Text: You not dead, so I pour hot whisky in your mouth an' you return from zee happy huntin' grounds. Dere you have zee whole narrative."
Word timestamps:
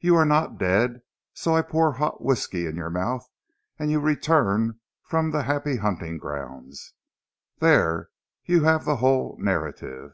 You 0.00 0.24
not 0.24 0.56
dead, 0.56 1.02
so 1.34 1.54
I 1.54 1.60
pour 1.60 1.92
hot 1.92 2.22
whisky 2.24 2.64
in 2.64 2.74
your 2.74 2.88
mouth 2.88 3.28
an' 3.78 3.90
you 3.90 4.00
return 4.00 4.80
from 5.02 5.30
zee 5.30 5.42
happy 5.42 5.76
huntin' 5.76 6.16
grounds. 6.16 6.94
Dere 7.60 8.08
you 8.46 8.62
have 8.64 8.84
zee 8.84 8.94
whole 8.96 9.36
narrative." 9.38 10.12